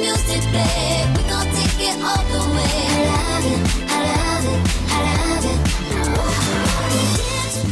[0.00, 1.04] music play.
[1.16, 2.66] We gon' take it all the way.
[2.98, 3.85] I love it,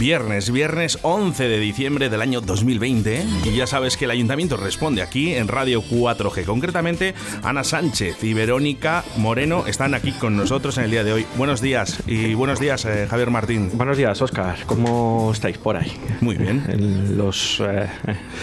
[0.05, 5.01] Viernes, viernes 11 de diciembre del año 2020 y ya sabes que el ayuntamiento responde
[5.01, 6.45] aquí en Radio 4G.
[6.45, 11.27] Concretamente, Ana Sánchez y Verónica Moreno están aquí con nosotros en el día de hoy.
[11.39, 13.71] Buenos días y buenos días, eh, Javier Martín.
[13.73, 14.59] Buenos días, Oscar.
[14.67, 15.91] ¿Cómo estáis por ahí?
[16.21, 16.63] Muy bien.
[16.69, 17.89] En los eh,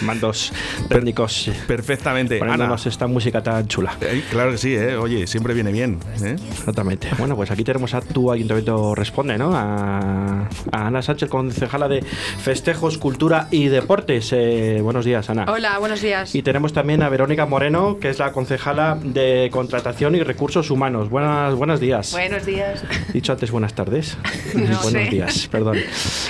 [0.00, 0.52] mandos
[0.88, 1.48] técnicos.
[1.68, 2.38] Perfectamente.
[2.38, 2.46] Ana.
[2.46, 3.96] Poniéndonos esta música tan chula.
[4.00, 4.96] Eh, claro que sí, ¿eh?
[4.96, 6.00] oye, siempre viene bien.
[6.50, 7.08] Exactamente.
[7.18, 9.54] Bueno, pues aquí tenemos a tu ayuntamiento responde, ¿no?
[9.54, 14.32] A, a Ana Sánchez, concejala de Festejos, Cultura y Deportes.
[14.32, 15.44] Eh, buenos días, Ana.
[15.48, 16.34] Hola, buenos días.
[16.34, 21.10] Y tenemos también a Verónica Moreno, que es la concejala de Contratación y Recursos Humanos.
[21.10, 22.12] Buenas, buenos días.
[22.12, 22.82] Buenos días.
[23.12, 24.16] Dicho antes buenas tardes.
[24.54, 25.10] No buenos sé.
[25.10, 25.78] días, perdón.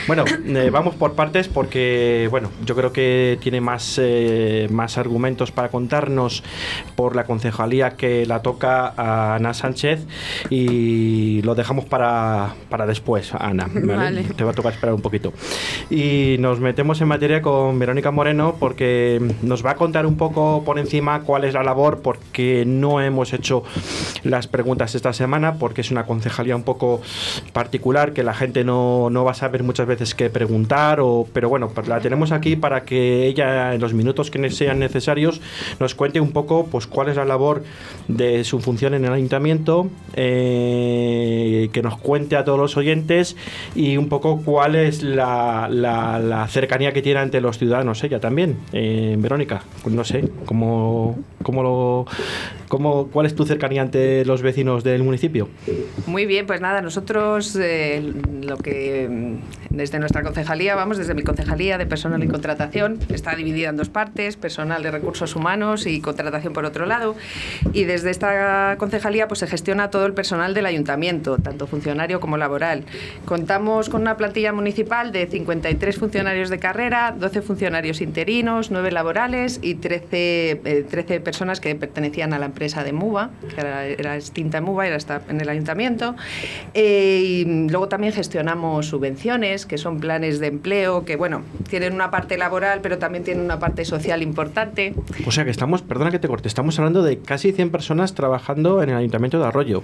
[0.06, 5.50] Bueno, eh, vamos por partes porque, bueno, yo creo que tiene más, eh, más argumentos
[5.50, 6.42] para contarnos
[6.95, 10.06] por la concejalía que la toca a Ana Sánchez
[10.51, 13.68] y lo dejamos para, para después, Ana.
[13.73, 13.95] ¿vale?
[13.96, 14.23] Vale.
[14.36, 15.12] Te va a tocar esperar un poquito.
[15.91, 20.63] Y nos metemos en materia con Verónica Moreno porque nos va a contar un poco
[20.65, 23.63] por encima cuál es la labor porque no hemos hecho
[24.23, 27.02] las preguntas esta semana porque es una concejalía un poco
[27.52, 31.49] particular que la gente no, no va a saber muchas veces qué preguntar o, pero
[31.49, 35.41] bueno, pues la tenemos aquí para que ella en los minutos que sean necesarios
[35.80, 37.63] nos cuente un poco pues cuál es la labor
[38.09, 43.37] de su función en el ayuntamiento eh, que nos cuente a todos los oyentes
[43.74, 48.20] y un poco cuál es la, la- la cercanía que tiene ante los ciudadanos ella
[48.20, 48.58] también.
[48.72, 52.06] Eh, Verónica, no sé, ¿cómo, cómo lo,
[52.68, 55.48] cómo, ¿cuál es tu cercanía ante los vecinos del municipio?
[56.06, 61.23] Muy bien, pues nada, nosotros eh, lo que mm, desde nuestra concejalía, vamos, desde mi
[61.23, 66.00] concejalía de personal y contratación, está dividida en dos partes, personal de recursos humanos y
[66.00, 67.14] contratación por otro lado.
[67.72, 72.36] Y desde esta concejalía pues se gestiona todo el personal del ayuntamiento, tanto funcionario como
[72.36, 72.84] laboral.
[73.25, 79.58] Contamos con una plantilla municipal de 53 funcionarios de carrera, 12 funcionarios interinos, 9 laborales
[79.62, 80.06] y 13,
[80.64, 84.88] eh, 13 personas que pertenecían a la empresa de MUBA, que era, era extinta MUBA,
[84.88, 86.14] era está en el ayuntamiento.
[86.75, 92.10] Eh, y luego también gestionamos subvenciones, que son planes de empleo, que bueno, tienen una
[92.10, 94.92] parte laboral, pero también tienen una parte social importante.
[95.26, 98.82] O sea que estamos, perdona que te corte, estamos hablando de casi 100 personas trabajando
[98.82, 99.82] en el ayuntamiento de Arroyo.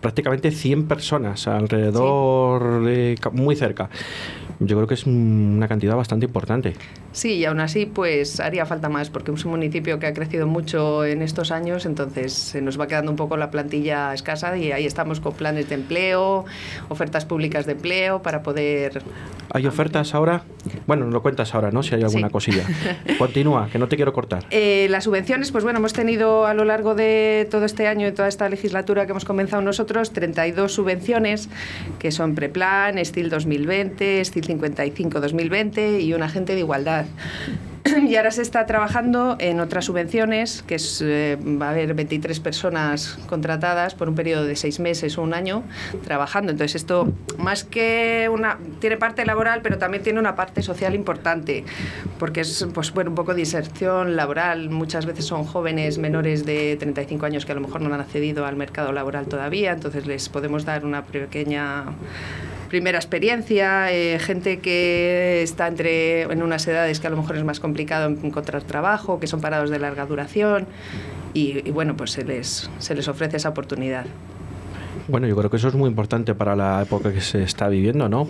[0.00, 3.88] Prácticamente 100 personas alrededor, de, ca- muy cerca.
[4.60, 6.74] Yo creo que es un- una cantidad bastante importante.
[7.12, 10.46] Sí, y aún así, pues haría falta más, porque es un municipio que ha crecido
[10.46, 14.72] mucho en estos años, entonces se nos va quedando un poco la plantilla escasa y
[14.72, 16.44] ahí estamos con planes de empleo,
[16.88, 19.02] ofertas públicas de empleo para poder...
[19.52, 20.42] ¿Hay ofertas ahora?
[20.86, 21.82] Bueno, lo cuentas ahora, ¿no?
[21.82, 22.32] Si hay alguna Sí.
[22.32, 22.64] cosilla.
[23.18, 24.44] Continúa, que no te quiero cortar.
[24.50, 28.12] Eh, las subvenciones, pues bueno, hemos tenido a lo largo de todo este año y
[28.12, 31.48] toda esta legislatura que hemos comenzado nosotros, 32 subvenciones,
[31.98, 37.06] que son Preplan, Estil 2020, Estil 55 2020 y un agente de igualdad.
[38.08, 42.40] Y ahora se está trabajando en otras subvenciones, que es, eh, va a haber 23
[42.40, 45.62] personas contratadas por un periodo de seis meses o un año
[46.04, 46.52] trabajando.
[46.52, 51.64] Entonces esto, más que una, tiene parte laboral, pero también tiene una parte social importante,
[52.18, 54.70] porque es pues, bueno, un poco de inserción laboral.
[54.70, 58.46] Muchas veces son jóvenes menores de 35 años que a lo mejor no han accedido
[58.46, 61.84] al mercado laboral todavía, entonces les podemos dar una pequeña
[62.68, 67.44] primera experiencia, eh, gente que está entre en unas edades que a lo mejor es
[67.44, 70.66] más complicado encontrar trabajo, que son parados de larga duración
[71.34, 74.06] y, y bueno, pues se les, se les ofrece esa oportunidad.
[75.08, 78.08] Bueno, yo creo que eso es muy importante para la época que se está viviendo,
[78.08, 78.28] ¿no?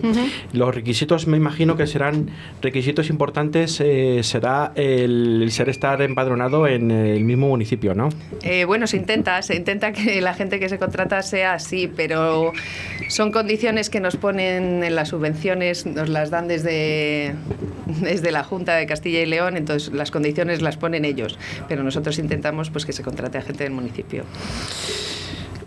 [0.53, 2.29] Los requisitos, me imagino que serán
[2.61, 8.09] requisitos importantes, eh, será el, el ser estar empadronado en el mismo municipio, ¿no?
[8.43, 12.53] Eh, bueno, se intenta, se intenta que la gente que se contrata sea así, pero
[13.09, 17.35] son condiciones que nos ponen en las subvenciones, nos las dan desde,
[18.01, 22.19] desde la Junta de Castilla y León, entonces las condiciones las ponen ellos, pero nosotros
[22.19, 24.23] intentamos pues que se contrate a gente del municipio.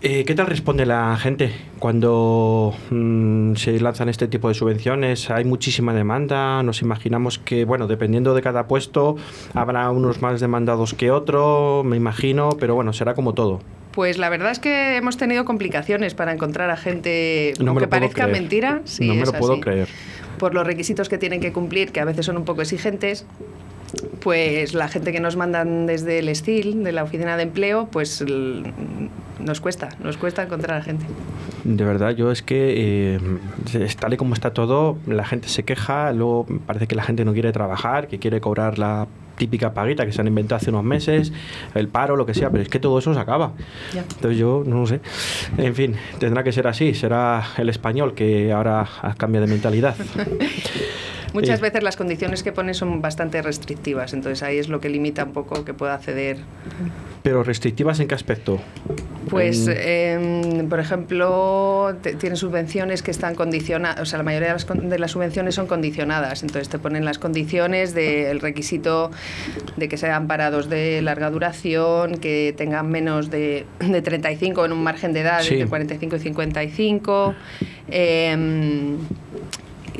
[0.05, 5.29] Eh, ¿Qué tal responde la gente cuando mm, se lanzan este tipo de subvenciones?
[5.29, 9.15] Hay muchísima demanda, nos imaginamos que, bueno, dependiendo de cada puesto,
[9.53, 13.61] habrá unos más demandados que otro, me imagino, pero bueno, será como todo.
[13.93, 17.87] Pues la verdad es que hemos tenido complicaciones para encontrar a gente, No me aunque
[17.87, 18.41] parezca creer.
[18.41, 19.61] mentira, sí, no me es lo puedo así.
[19.61, 19.87] creer.
[20.37, 23.25] por los requisitos que tienen que cumplir, que a veces son un poco exigentes,
[24.19, 28.21] pues la gente que nos mandan desde el STIL, de la oficina de empleo, pues
[29.43, 31.05] nos cuesta, nos cuesta encontrar a gente.
[31.63, 36.11] De verdad, yo es que eh, tal y como está todo, la gente se queja,
[36.11, 39.07] luego parece que la gente no quiere trabajar, que quiere cobrar la
[39.37, 41.33] típica paguita que se han inventado hace unos meses,
[41.73, 43.53] el paro, lo que sea, pero es que todo eso se acaba.
[43.93, 44.01] Ya.
[44.01, 45.01] Entonces yo no lo sé.
[45.57, 48.87] En fin, tendrá que ser así, será el español que ahora
[49.17, 49.95] cambia de mentalidad.
[51.33, 54.89] Muchas Eh, veces las condiciones que pone son bastante restrictivas, entonces ahí es lo que
[54.89, 56.37] limita un poco que pueda acceder.
[57.23, 58.59] Pero restrictivas en qué aspecto?
[59.29, 64.49] Pues, En- em, por ejemplo, te- tienen subvenciones que están condicionadas, o sea, la mayoría
[64.49, 69.09] de las, con- de las subvenciones son condicionadas, entonces te ponen las condiciones del requisito
[69.77, 74.83] de que sean parados de larga duración, que tengan menos de, de 35 en un
[74.83, 75.53] margen de edad Sí.
[75.55, 77.33] entre 45 y 55.
[77.89, 78.97] em,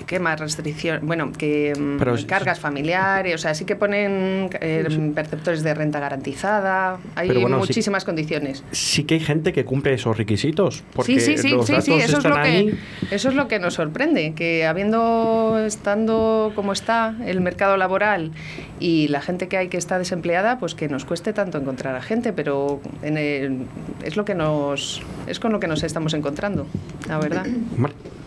[0.07, 0.99] ¿Qué más restricción?
[1.03, 5.99] Bueno, que mm, Pero cargas familiares, o sea, sí que ponen eh, perceptores de renta
[5.99, 6.97] garantizada.
[7.15, 8.63] Hay sí- muchísimas condiciones.
[8.71, 10.83] Sí que hay gente que cumple esos requisitos.
[10.93, 12.65] Porque Sí, sí, sí, los datos eso es, lo ahí.
[13.09, 18.31] que, eso es lo que nos sorprende, que habiendo, estando como está el mercado laboral
[18.79, 22.01] y la gente que hay que está desempleada, pues que nos cueste tanto encontrar a
[22.01, 23.65] gente, pero en el-
[24.03, 26.67] es lo que nos, es con lo que nos estamos encontrando,
[27.07, 27.45] la verdad.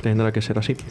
[0.07, 0.77] Tendrá que ser así.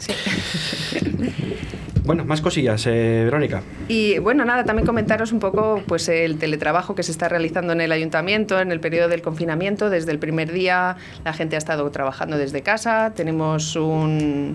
[2.04, 3.62] Bueno, más cosillas, eh, Verónica.
[3.88, 7.80] Y bueno, nada, también comentaros un poco pues el teletrabajo que se está realizando en
[7.80, 9.90] el ayuntamiento en el periodo del confinamiento.
[9.90, 13.12] Desde el primer día la gente ha estado trabajando desde casa.
[13.16, 14.54] Tenemos un,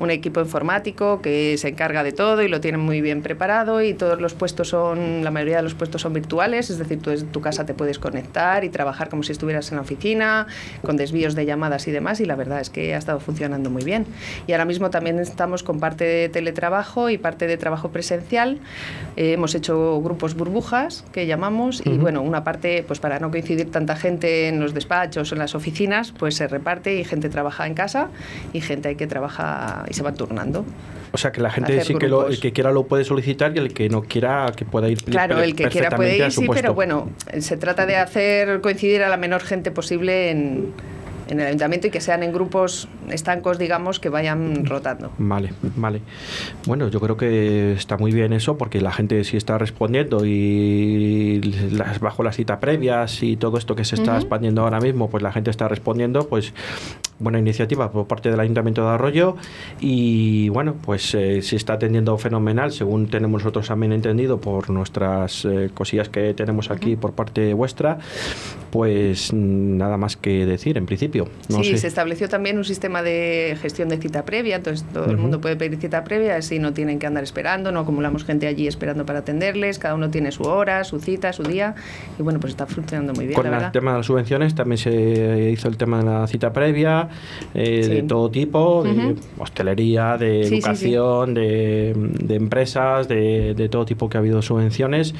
[0.00, 3.94] un equipo informático que se encarga de todo y lo tienen muy bien preparado y
[3.94, 7.26] todos los puestos son, la mayoría de los puestos son virtuales, es decir, tú desde
[7.26, 10.46] tu casa te puedes conectar y trabajar como si estuvieras en la oficina,
[10.82, 13.84] con desvíos de llamadas y demás y la verdad es que ha estado funcionando muy
[13.84, 13.87] bien.
[14.46, 18.58] Y ahora mismo también estamos con parte de teletrabajo y parte de trabajo presencial.
[19.16, 22.00] Eh, hemos hecho grupos burbujas que llamamos y Ujú.
[22.00, 25.54] bueno, una parte pues para no coincidir tanta gente en los despachos o en las
[25.54, 28.08] oficinas, pues se reparte y gente trabaja en casa
[28.52, 30.64] y gente que trabaja y se va turnando.
[31.12, 33.58] O sea, que la gente sí que lo, el que quiera lo puede solicitar y
[33.58, 36.74] el que no quiera que pueda ir Claro, el que quiera puede ir, sí, pero
[36.74, 40.74] bueno, se trata de hacer coincidir a la menor gente posible en,
[41.28, 45.12] en el ayuntamiento y que sean en grupos estancos, digamos, que vayan rotando.
[45.18, 46.00] Vale, vale.
[46.66, 51.40] Bueno, yo creo que está muy bien eso porque la gente sí está respondiendo y
[51.72, 55.22] las, bajo las citas previas y todo esto que se está expandiendo ahora mismo, pues
[55.22, 56.52] la gente está respondiendo, pues
[57.18, 59.36] buena iniciativa por parte del Ayuntamiento de Arroyo
[59.80, 65.44] y bueno, pues eh, se está atendiendo fenomenal, según tenemos nosotros también entendido por nuestras
[65.44, 67.98] eh, cosillas que tenemos aquí por parte vuestra,
[68.70, 71.28] pues nada más que decir en principio.
[71.48, 71.78] No sí, sé.
[71.78, 75.56] se estableció también un sistema de gestión de cita previa, entonces todo el mundo puede
[75.56, 79.20] pedir cita previa, así no tienen que andar esperando, no acumulamos gente allí esperando para
[79.20, 81.74] atenderles, cada uno tiene su hora, su cita, su día,
[82.18, 85.50] y bueno, pues está funcionando muy bien, Con el tema de las subvenciones también se
[85.50, 87.07] hizo el tema de la cita previa,
[87.54, 87.90] eh, Sí.
[87.90, 89.14] de todo tipo, de Ujú.
[89.38, 90.56] hostelería, de Sí, sí, sí.
[90.58, 95.14] educación, De, de empresas, de, de todo tipo que ha habido subvenciones.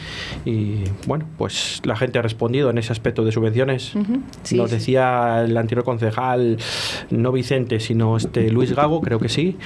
[0.45, 3.95] Y bueno, pues la gente ha respondido en ese aspecto de subvenciones.
[3.95, 4.21] Ujú.
[4.43, 6.59] Sí, Nos decía el anterior concejal,
[7.11, 9.57] no Vicente, sino este Luis Gago, creo que sí,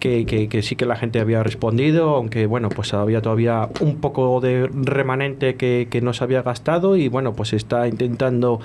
[0.00, 3.96] que, que- que sí que la gente había respondido, aunque bueno, pues había todavía un
[3.96, 8.60] poco de remanente que, que no se había gastado y bueno, pues está intentando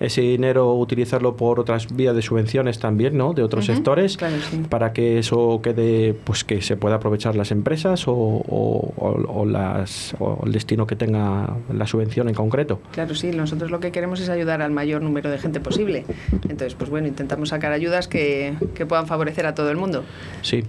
[0.00, 2.22] ese dinero utilizarlo por otras vías de
[2.54, 3.32] subvenciones también, ¿no?
[3.34, 4.58] De otros sectores, claro, sí.
[4.68, 9.44] para que eso quede, pues que se pueda aprovechar las empresas o, o- o- o
[9.44, 12.78] las, o el destino que tenga la subvención en concreto.
[12.92, 16.04] Claro, sí, nosotros lo que queremos es ayudar al mayor número de gente posible.
[16.42, 20.04] Entonces, pues bueno, intentamos sacar ayudas que, que puedan favorecer a todo el mundo.
[20.42, 20.62] Sí.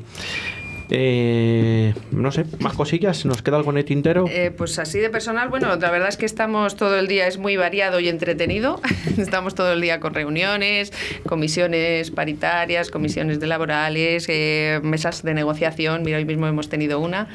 [0.90, 3.26] Eh, no sé, más cosillas.
[3.26, 4.26] ¿Nos queda algo en el tintero?
[4.30, 7.38] Eh, pues así de personal, bueno, la verdad es que estamos todo el día, es
[7.38, 8.82] muy variado y entretenido.
[9.18, 10.94] estamos todo el día con reuniones,
[11.28, 16.04] comisiones paritarias, comisiones de laborales, eh, mesas de negociación.
[16.04, 17.28] Mira, hoy mismo hemos tenido una.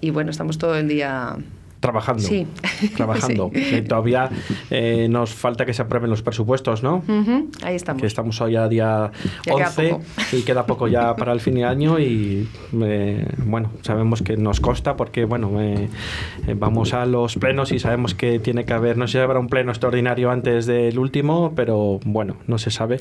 [0.00, 1.36] Y bueno, estamos todo el día
[1.84, 2.22] Trabajando.
[2.22, 2.46] Sí.
[2.96, 3.50] Trabajando.
[3.54, 3.82] Sí.
[3.82, 4.30] Todavía
[4.70, 7.02] eh, nos falta que se aprueben los presupuestos, ¿no?
[7.06, 8.00] Ujú, ahí estamos.
[8.00, 9.12] Que estamos hoy a día
[9.46, 10.02] Ya queda 11 poco.
[10.32, 12.48] y queda poco ya para el fin de año y
[12.82, 15.88] eh, bueno, sabemos que nos costa porque bueno, eh,
[16.46, 19.38] eh, vamos a los plenos y sabemos que tiene que haber, no sé si habrá
[19.38, 23.00] un pleno extraordinario antes del último, pero bueno, no se sabe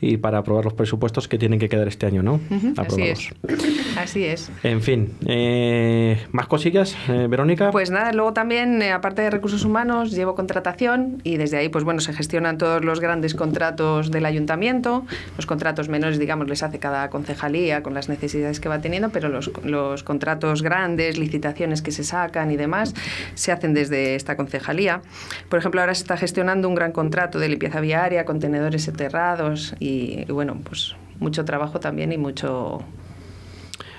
[0.00, 2.34] y para aprobar los presupuestos que tienen que quedar este año, ¿no?
[2.34, 3.30] Ujú, así Aprobados.
[3.48, 3.96] es.
[3.96, 4.50] Así es.
[4.64, 7.70] En fin, eh, ¿más cosillas, eh, Verónica?
[7.70, 12.00] Pues nada, también, eh, aparte de recursos humanos, llevo contratación y desde ahí, pues bueno,
[12.00, 15.04] se gestionan todos los grandes contratos del ayuntamiento.
[15.36, 19.28] Los contratos menores, digamos, les hace cada concejalía con las necesidades que va teniendo, pero
[19.28, 22.94] los, los contratos grandes, licitaciones que se sacan y demás,
[23.34, 25.02] se hacen desde esta concejalía.
[25.48, 30.24] Por ejemplo, ahora se está gestionando un gran contrato de limpieza viaria, contenedores enterrados y,
[30.28, 32.84] y bueno, pues mucho trabajo también y mucho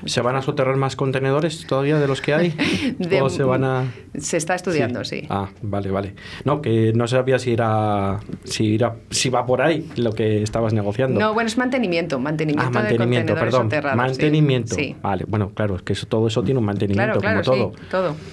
[0.05, 2.50] ¿Se van a soterrar más contenedores todavía de los que hay?
[3.00, 3.84] De- ¿O se van a...?
[4.17, 5.24] Se está estudiando, sí.
[5.29, 6.15] Ah, vale, vale.
[6.46, 10.74] No, que no sabía si era, si era, si va por ahí lo que estabas
[10.74, 11.20] negociando.
[11.20, 13.65] No, bueno, es mantenimiento, mantenimiento, Ah, mantenimiento, de contenedores perdón.
[13.65, 13.98] soterrados.
[13.98, 14.75] Mantenimiento.
[14.75, 14.96] Sí.
[15.01, 17.74] Vale, bueno, claro, es que eso, todo eso tiene un mantenimiento, Claro, claro, como todo.
[17.77, 18.15] sí, todo.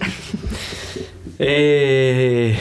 [1.45, 2.57] Eh,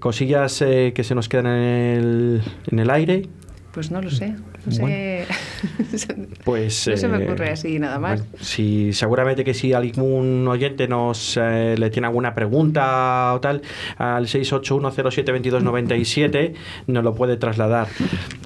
[0.00, 1.52] cosillas eh, que se nos quedan en
[1.98, 3.26] el, en el aire.
[3.72, 4.34] Pues no lo sé.
[4.64, 5.26] No sé.
[6.44, 8.20] Pues, no se me eh, ocurre así nada más.
[8.20, 13.62] Bueno, si, seguramente que si algún oyente nos eh, le tiene alguna pregunta o tal,
[13.96, 16.54] al 681072297
[16.86, 17.88] nos lo puede trasladar.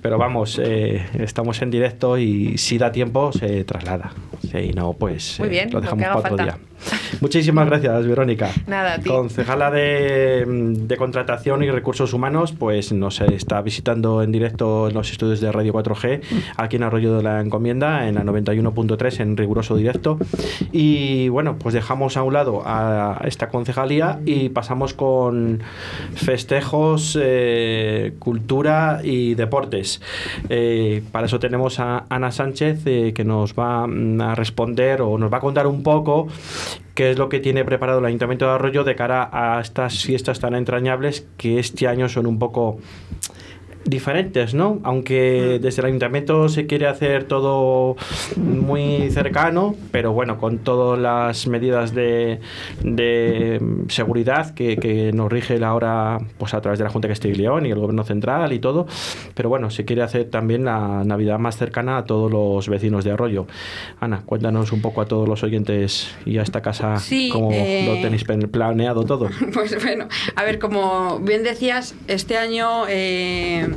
[0.02, 4.12] Pero vamos, eh, estamos en directo y si da tiempo se traslada.
[4.50, 6.44] Si no, pues Muy bien, lo lo dejamos para otro falta.
[6.44, 6.58] día.
[7.20, 8.50] Muchísimas gracias, Verónica.
[8.66, 9.08] Nada, a ti.
[9.08, 15.10] Concejala de, de Contratación y Recursos Humanos, pues nos está visitando en directo en los
[15.10, 16.20] estudios de Radio 4G,
[16.56, 20.18] aquí en Arroyo de la Encomienda, en la 91.3, en riguroso directo.
[20.72, 25.62] Y bueno, pues dejamos a un lado a esta concejalía y pasamos con
[26.14, 30.00] festejos, eh, cultura y deportes.
[30.48, 35.18] Eh, para eso tenemos a Ana Sánchez, eh, que nos va mm, a responder o
[35.18, 36.28] nos va a contar un poco
[36.94, 40.40] qué es lo que tiene preparado el Ayuntamiento de Arroyo de cara a estas fiestas
[40.40, 42.78] tan entrañables que este año son un poco
[43.84, 44.78] diferentes, ¿no?
[44.84, 47.96] Aunque desde el ayuntamiento se quiere hacer todo
[48.36, 52.40] muy cercano, pero bueno, con todas las medidas de,
[52.82, 57.12] de seguridad que, que nos rige la ahora pues a través de la Junta de
[57.12, 58.86] Castilla y León y el Gobierno Central y todo,
[59.34, 63.12] pero bueno, se quiere hacer también la Navidad más cercana a todos los vecinos de
[63.12, 63.46] Arroyo.
[64.00, 67.84] Ana, cuéntanos un poco a todos los oyentes y a esta casa Sí, cómo eh,
[67.86, 69.28] lo tenéis pen- planeado todo.
[69.52, 73.68] Pues bueno, a ver, como bien decías, este año eh,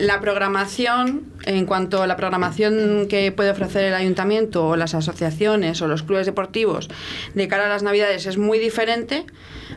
[0.00, 5.82] la programación, en cuanto a la programación que puede ofrecer el ayuntamiento o las asociaciones
[5.82, 6.88] o los clubes deportivos
[7.34, 9.26] de cara a las navidades es muy diferente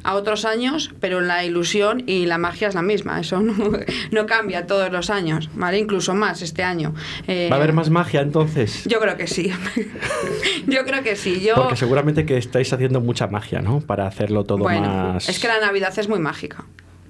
[0.04, 3.20] a otros años, pero la ilusión y la magia es la misma.
[3.20, 3.54] Eso no,
[4.12, 5.78] no cambia todos los años, ¿vale?
[5.78, 6.94] Incluso más este año.
[7.28, 8.86] Eh, ¿Va a haber más magia entonces?
[8.86, 9.52] Yo creo que sí.
[10.68, 11.42] yo creo que sí.
[11.42, 13.82] Yo, Porque seguramente que estáis haciendo mucha magia, ¿no?
[13.82, 15.28] Para hacerlo todo bueno, más...
[15.28, 16.66] es que la Navidad es muy mágica.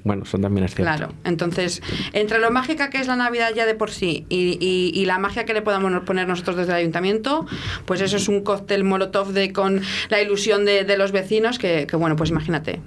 [0.06, 0.94] Bueno, eso también es cierto.
[0.94, 1.82] Claro, entonces,
[2.12, 5.18] entre lo mágica que es la Navidad ya de por sí y, y- y la
[5.18, 7.46] magia que le podamos poner nosotros desde el ayuntamiento,
[7.86, 11.88] pues eso es un cóctel molotov de, con la ilusión de, de los vecinos que,
[11.88, 12.82] que, bueno, pues imagínate.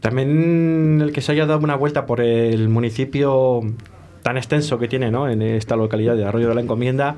[0.00, 3.60] También el que se haya dado una vuelta por el municipio
[4.22, 5.28] tan extenso que tiene ¿no?
[5.28, 7.16] en esta localidad de Arroyo de la Encomienda,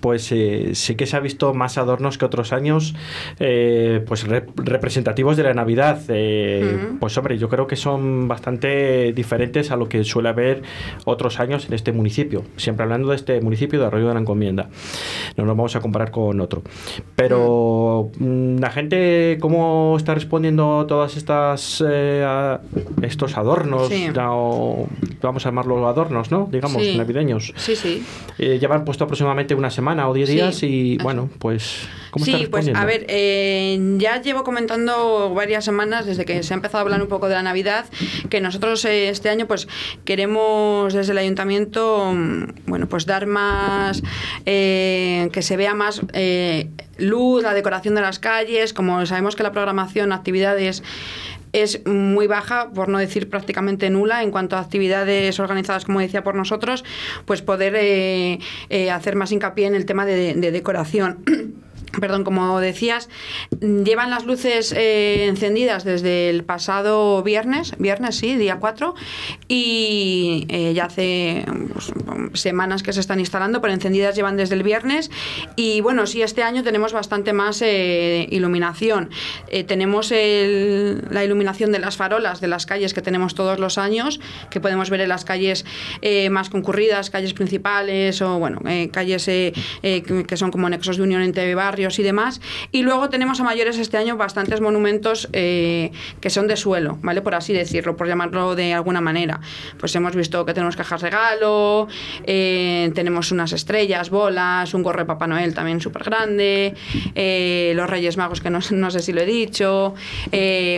[0.00, 2.94] pues eh, sí que se ha visto más adornos que otros años,
[3.38, 6.00] eh, pues re- representativos de la Navidad.
[6.08, 6.88] Eh.
[7.00, 10.62] Pues hombre, yo creo que son bastante diferentes a lo que suele haber
[11.04, 12.42] otros años en este municipio.
[12.56, 14.68] Siempre hablando de este municipio de Arroyo de la Encomienda.
[15.36, 16.62] No nos vamos a comparar con otro.
[17.16, 21.82] Pero mm, la gente, ¿cómo está respondiendo a todas estas
[23.02, 23.88] estos adornos?
[23.88, 24.08] Sí.
[24.14, 24.88] Ya, o
[25.22, 26.39] vamos a llamarlos adornos, ¿no?
[26.50, 26.96] Digamos, Sí.
[26.96, 27.52] navideños.
[27.56, 28.04] Sí, sí.
[28.38, 32.46] Eh, llevan puesto aproximadamente una semana o diez Sí, días y bueno, pues ¿cómo sí,
[32.50, 36.80] pues a ver, eh, ya llevo comentando varias semanas desde que se ha empezado a
[36.82, 37.86] hablar un poco de la Navidad,
[38.28, 39.68] que nosotros eh, este año pues
[40.04, 44.02] queremos desde el ayuntamiento, mm, bueno, pues dar más,
[44.46, 46.00] eh, que se vea más
[46.98, 50.82] luz, la decoración de las calles, como sabemos que la programación, actividades
[51.52, 56.22] es muy baja, por no decir prácticamente nula, en cuanto a actividades organizadas, como decía,
[56.22, 56.84] por nosotros,
[57.24, 58.38] pues poder eh,
[58.68, 61.18] eh, hacer más hincapié en el tema de, de decoración.
[62.00, 63.08] Perdón, como decías,
[63.60, 68.94] llevan las luces eh, encendidas desde el pasado viernes, viernes sí, día 4,
[69.48, 71.92] y eh, ya hace pues,
[72.34, 75.10] semanas que se están instalando, pero encendidas llevan desde el viernes.
[75.56, 79.10] Y bueno, sí, este año tenemos bastante más eh, iluminación.
[79.66, 84.60] Tenemos la iluminación de las farolas de las calles que tenemos todos los años, que
[84.60, 85.64] podemos ver en las calles
[86.30, 88.60] más concurridas, calles principales o bueno,
[88.92, 92.40] calles que son como nexos de unión entre barrios y demás.
[92.72, 97.22] Y luego tenemos a mayores este año bastantes monumentos eh, que son de suelo, ¿vale?
[97.22, 99.40] Por así decirlo, por llamarlo de alguna manera.
[99.78, 101.88] Pues hemos visto que tenemos cajas regalo,
[102.24, 106.74] eh, tenemos unas estrellas, bolas, un gorro de Papá Noel también súper grande,
[107.14, 109.94] eh, los Reyes Magos, que no, no sé si lo he dicho,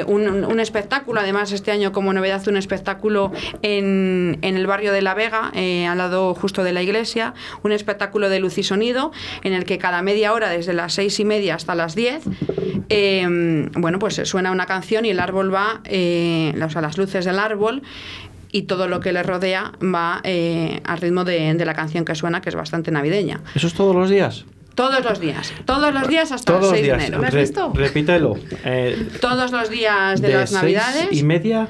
[0.07, 5.15] un, espectáculo, además este año como novedad un espectáculo en, en el barrio de La
[5.15, 9.65] Vega, al lado justo de la iglesia, un espectáculo de luz y sonido en el
[9.65, 12.23] que cada media hora, desde las seis y media hasta las 10,
[12.89, 17.25] eh, bueno, pues suena una canción y el árbol va, eh, o sea, las luces
[17.25, 17.83] del árbol
[18.53, 22.15] y todo lo que le rodea va eh, al ritmo de, de la canción que
[22.15, 23.41] suena, que es bastante navideña.
[23.57, 24.45] ¿Eso es todos los días?
[24.75, 25.53] Todos los días.
[25.67, 26.99] Todos los días hasta Todos el los 6 días.
[26.99, 27.21] de enero.
[27.21, 27.73] ¿Lo has Re- visto?
[27.75, 28.37] Repítelo.
[28.65, 31.09] Eh, Todos los días de, de las seis Navidades.
[31.13, 31.69] y media.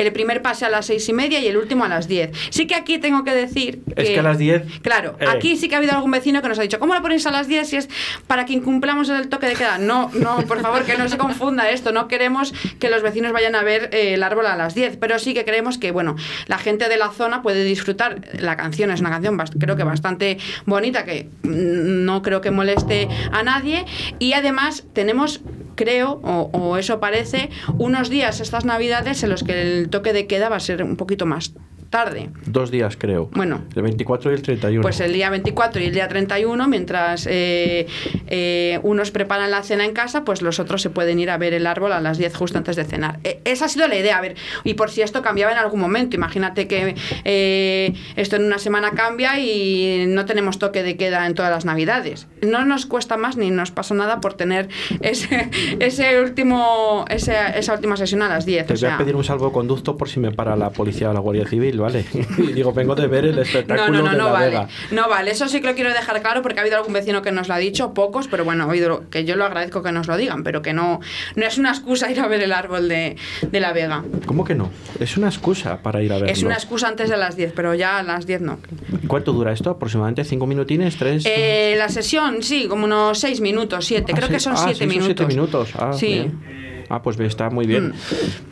[0.00, 2.30] El primer pase a las seis y media y el último a las 10.
[2.48, 5.26] Sí que aquí tengo que decir Es que a las 10, Claro, eh.
[5.28, 7.30] aquí sí que ha habido algún vecino que nos ha dicho, ¿cómo lo ponéis a
[7.30, 7.88] las 10 si es
[8.26, 9.76] para que incumplamos el toque de queda?
[9.76, 11.92] No, no, por favor, que no se confunda esto.
[11.92, 15.18] No queremos que los vecinos vayan a ver eh, el árbol a las 10, pero
[15.18, 16.16] sí que creemos que, bueno,
[16.46, 18.22] la gente de la zona puede disfrutar.
[18.38, 23.06] La canción es una canción, creo que bastante bonita, que mm, no creo que moleste
[23.32, 23.84] a nadie.
[24.18, 25.42] Y además tenemos
[25.80, 30.26] creo, o, o eso parece, unos días estas navidades en los que el toque de
[30.26, 31.54] queda va a ser un poquito más
[31.90, 32.30] tarde.
[32.46, 33.28] Dos días, creo.
[33.32, 33.62] Bueno.
[33.74, 34.82] El 24 y el 31.
[34.82, 37.86] Pues el día 24 y el día 31, mientras eh,
[38.28, 41.52] eh, unos preparan la cena en casa, pues los otros se pueden ir a ver
[41.52, 43.18] el árbol a las 10 justo antes de cenar.
[43.24, 45.80] Eh, esa ha sido la idea, a ver, y por si esto cambiaba en algún
[45.80, 46.94] momento, imagínate que
[47.24, 51.64] eh, esto en una semana cambia y no tenemos toque de queda en todas las
[51.64, 52.28] navidades.
[52.40, 54.68] No nos cuesta más ni nos pasa nada por tener
[55.00, 58.66] ese, ese último, ese- esa última sesión a las 10.
[58.66, 61.12] Te o voy a sea, pedir un salvoconducto por si me para la policía o
[61.12, 62.04] la Guardia Civil, ¿vale?
[62.38, 64.46] y digo, vengo de ver el No, espectáculo no, no, de no la vale.
[64.46, 64.68] Vega.
[64.90, 67.32] No vale, eso sí que lo quiero dejar claro porque ha habido algún vecino que
[67.32, 70.06] nos lo ha dicho, pocos, pero bueno, ha habido que yo lo agradezco que nos
[70.06, 71.00] lo digan, pero que no,
[71.36, 74.04] no es una excusa ir a ver el árbol de, de la Vega.
[74.26, 74.70] ¿Cómo que no?
[74.98, 76.28] Es una excusa para ir a verlo.
[76.32, 78.58] Es una excusa antes de las 10, pero ya a las 10 no.
[79.06, 79.70] ¿Cuánto dura esto?
[79.70, 80.96] ¿Aproximadamente cinco minutines?
[80.96, 81.24] ¿Tres?
[81.26, 84.34] Eh, la sesión, sí, como unos 6 minutos, 7, Ah, creo sí.
[84.34, 85.06] que son Ah, 7 seis o minutos.
[85.16, 85.70] siete minutos.
[85.78, 86.06] Ah, sí.
[86.06, 86.69] bien.
[86.90, 87.88] Ah, pues está muy bien.
[87.88, 87.92] Mm.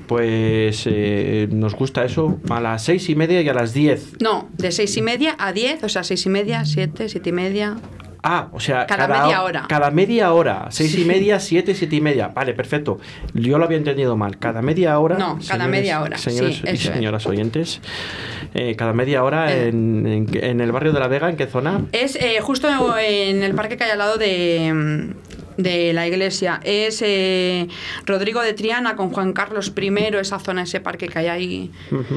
[0.06, 4.12] Pues eh, nos gusta eso a las seis y media y a las diez.
[4.20, 7.32] No, de 6 y media a 10, o sea, 6 y media, 7, 7 y
[7.32, 7.76] media.
[8.22, 9.66] Ah, o sea, Cada media hora.
[9.68, 12.28] Cada media hora, seis y media, siete, siete y media.
[12.28, 12.98] Vale, perfecto.
[13.32, 14.38] Yo lo había entendido mal.
[14.38, 15.16] Cada media hora.
[15.16, 16.80] No, cada media hora, Señores sí, y es.
[16.80, 17.80] señoras oyentes,
[18.54, 19.68] eh, cada media hora Eh.
[19.68, 21.82] en, en, en el barrio de La Vega, ¿en qué zona?
[21.92, 22.68] Es eh, justo
[22.98, 25.27] en el parque que hay al lado de, mm,
[25.58, 26.60] de la iglesia.
[26.62, 27.68] Es eh,
[28.06, 31.70] Rodrigo de Triana con Juan Carlos I, esa zona, ese parque que hay ahí.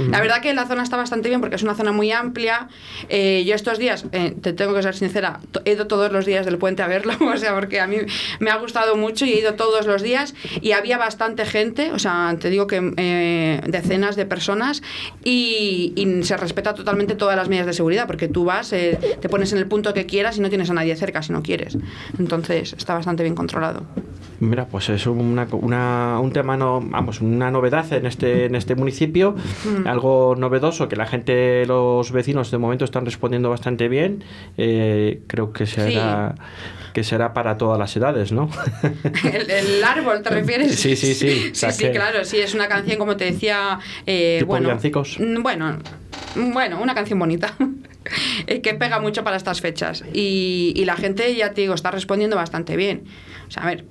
[0.10, 2.70] La verdad que la zona está bastante bien porque es una zona muy amplia.
[3.10, 6.46] Eh, yo estos días, eh, te tengo que ser sincera, he ido todos los días
[6.46, 7.98] del puente a verlo, o sea, porque a mí
[8.40, 12.00] me ha gustado mucho y he ido todos los días y había bastante gente, o
[12.00, 14.84] sea, te digo que eh, decenas de personas
[15.24, 19.52] y, y se respeta totalmente todas las medidas de seguridad porque tú vas, te pones
[19.52, 21.78] en el punto que quieras y no tienes a nadie cerca si no quieres.
[22.20, 23.84] Entonces está bastante bien controlado.
[24.42, 28.74] Mira, pues es una, una- un tema, no, vamos, una novedad en este, en este
[28.74, 29.88] municipio, Mm.
[29.88, 34.24] algo novedoso que la gente, los vecinos de momento están respondiendo bastante bien.
[34.58, 36.34] Eh, creo que será,
[36.94, 38.50] que será para todas las edades, ¿no?
[39.32, 40.74] ¿El, el árbol te refieres?
[40.76, 41.28] Sí, sí, sí.
[41.30, 43.78] O Sí, sea sí, que- claro, sí, es una canción, como te decía,
[44.08, 45.20] eh, ¿Tipo bueno, villancicos?
[45.20, 45.78] mm, bueno,
[46.36, 47.54] mm, bueno, una canción bonita.
[48.48, 50.04] eh, que pega mucho para estas fechas.
[50.14, 53.04] Y, y la gente, ya te digo, está respondiendo bastante bien.
[53.48, 53.86] O sea, a ver,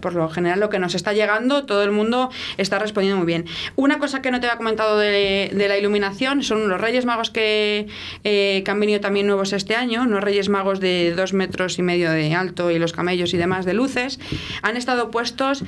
[0.00, 3.44] por lo general lo que nos está llegando, todo el mundo está respondiendo muy bien.
[3.76, 7.86] Una cosa que no te había comentado de, la iluminación son los Reyes Magos que,
[8.24, 11.82] eh, que han venido también nuevos este año, unos Reyes Magos de dos metros y
[11.82, 14.18] medio de alto y los camellos y demás de luces.
[14.62, 15.64] Han estado puestos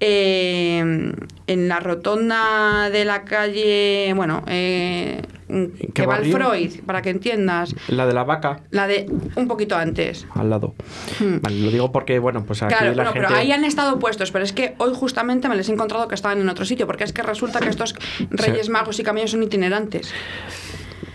[0.00, 1.12] eh,
[1.46, 6.24] en la rotonda de la calle, bueno, eh, qué que va al?
[6.26, 7.74] Freud, para que entiendas.
[7.88, 9.06] La de la vaca, La de
[9.36, 10.26] un poquito antes.
[10.34, 10.74] al lado.
[11.20, 11.38] Hmm.
[11.40, 13.26] Vale, lo digo porque, bueno, pues aquí Claro, la bueno, gente...
[13.28, 16.14] pero ahí han estado puestos, pero es que hoy justamente me les he encontrado que
[16.14, 17.94] estaban en otro sitio, porque es que resulta que estos
[18.30, 20.12] Reyes Magos y Camellos son itinerantes.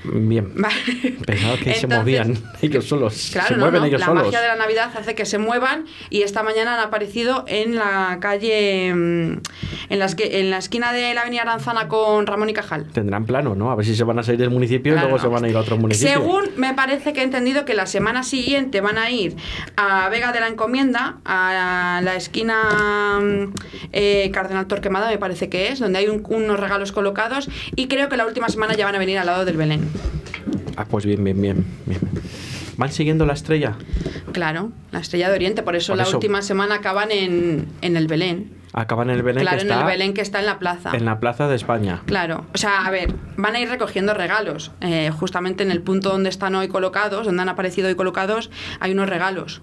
[0.03, 0.51] Bien.
[1.25, 3.29] Pensaba que se Entonces- movían ellos solos.
[3.31, 4.23] Claro, se no, mueven no, ellos la solos.
[4.25, 8.17] magia de la Navidad hace que se muevan y esta mañana han aparecido en la
[8.19, 9.31] calle, mm,
[9.89, 12.87] en la, en la esquina de la avenida Aranzana con Ramón y Cajal.
[12.91, 13.71] Tendrán plano, ¿no?
[13.71, 15.23] A ver si se van a salir del municipio Claro, y luego no.
[15.23, 16.13] se van a ir a otro municipio.
[16.13, 19.35] Según me parece que he entendido que la semana siguiente van a ir
[19.77, 23.53] a Vega de la Encomienda, a la esquina mm,
[23.93, 28.09] eh, Cardenal Torquemada, me parece que es, donde hay un- unos regalos colocados, y creo
[28.09, 29.89] que la última semana ya van a venir al lado del Belén.
[30.77, 32.01] Ah, pues bien, bien, bien, bien.
[32.77, 33.75] ¿Van siguiendo la estrella?
[34.31, 36.17] Claro, la estrella de Oriente, por eso Por la eso.
[36.17, 38.53] última semana acaban en, en el Belén.
[38.73, 40.91] Acaban en el Belén claro, que en está el Belén que está en la plaza.
[40.95, 42.01] en la plaza de España.
[42.05, 44.71] Claro, o sea, a ver, van a ir recogiendo regalos.
[44.79, 48.93] Eh, justamente en el punto donde están hoy colocados, donde han aparecido hoy colocados, hay
[48.93, 49.61] unos regalos.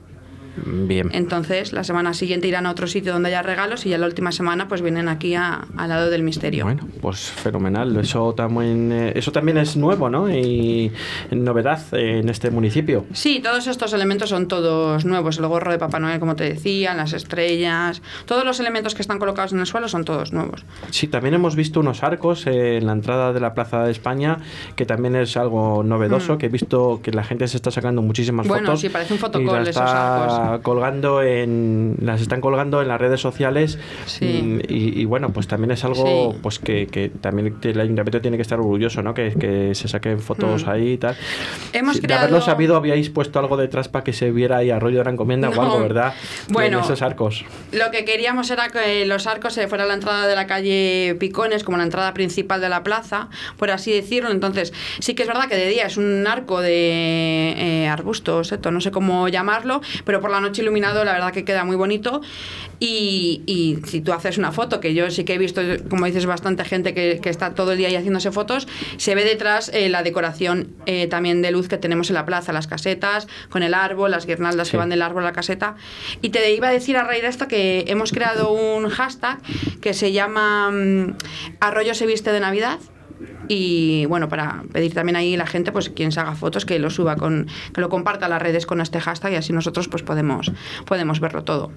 [0.64, 1.10] Bien.
[1.12, 4.32] Entonces, la semana siguiente irán a otro sitio donde haya regalos y ya la última
[4.32, 6.64] semana pues vienen aquí a- al lado del misterio.
[6.64, 7.96] Bueno, pues fenomenal.
[7.96, 10.28] Eso también, eh, eso también es nuevo, ¿no?
[10.30, 10.92] Y
[11.30, 13.04] novedad en este municipio.
[13.12, 15.38] Sí, todos estos elementos son todos nuevos.
[15.38, 19.18] El gorro de Papá Noel, como te decía, las estrellas, todos los elementos que están
[19.18, 20.64] colocados en el suelo son todos nuevos.
[20.90, 24.38] Sí, también hemos visto unos arcos en la entrada de la Plaza de España,
[24.76, 28.46] que también es algo novedoso, que he visto que la gente se está sacando muchísimas
[28.46, 28.48] Mm.
[28.48, 28.80] Bueno, fotos.
[28.80, 29.76] sí, parece un fotocall esos
[30.54, 33.78] está colgando en, las están colgando en las redes sociales.
[34.06, 34.40] Sí.
[34.42, 36.38] Mm, Y, y bueno, pues también es algo Sí.
[36.42, 39.14] pues que, que también el ayuntamiento tiene que estar orgulloso, ¿no?
[39.14, 40.68] Que, que se saquen fotos Mm.
[40.70, 41.16] ahí y tal.
[41.72, 45.04] Hemos De haberlo sabido, habíais puesto algo detrás para que se viera ahí arroyo de
[45.04, 45.62] la encomienda o No.
[45.62, 46.14] algo, ¿verdad?
[46.48, 46.78] Bueno.
[46.78, 47.44] En esos arcos.
[47.72, 51.64] Lo que queríamos era que los arcos se fuera la entrada de la calle Picones,
[51.64, 54.30] como la entrada principal de la plaza, por así decirlo.
[54.30, 58.70] Entonces, sí que es verdad que de día es un arco de eh, arbustos, seto,
[58.70, 62.20] no sé cómo llamarlo, pero por la noche iluminado la verdad que queda muy bonito.
[62.80, 65.60] Y, y si tú haces una foto, que yo sí que he visto,
[65.90, 69.24] como dices, bastante gente que, que está todo el día ahí haciéndose fotos, se ve
[69.24, 73.26] detrás eh, la decoración eh, también de luz que tenemos en la plaza, las casetas,
[73.48, 74.72] con el árbol, las guirnaldas Sí.
[74.72, 75.74] que van del árbol a la caseta.
[76.22, 79.38] Y te iba a decir a raíz de esto que hemos creado un hashtag
[79.80, 81.16] que se llama mm,
[81.60, 82.78] Arroyo se viste de Navidad.
[83.48, 86.90] Y bueno, para pedir también ahí la gente, pues quien se haga fotos, que lo
[86.90, 90.02] suba con, que lo comparta a las redes con este hashtag y así nosotros pues
[90.02, 90.52] podemos,
[90.84, 91.70] podemos verlo todo.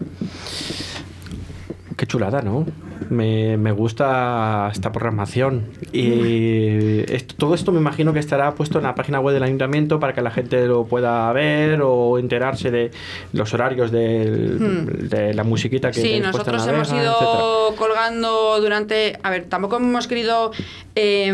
[2.02, 2.66] Qué chulada, ¿no?
[3.12, 5.66] Me, me gusta esta programación.
[5.94, 10.00] Y esto- todo esto me imagino que estará puesto en la página web del ayuntamiento
[10.00, 12.90] para que la gente lo pueda ver o enterarse de
[13.34, 16.04] los horarios del- de la musiquita que Hmm.
[16.04, 17.78] Sí, nosotros hemos verja, ido etcétera.
[17.78, 19.20] colgando durante...
[19.22, 20.52] A ver, tampoco hemos querido
[20.96, 21.32] eh,